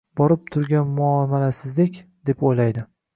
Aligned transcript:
Borib 0.19 0.47
turgan 0.53 0.87
muomalasizlik»,— 0.99 1.99
deb 2.31 2.43
o'ylaydi. 2.51 2.87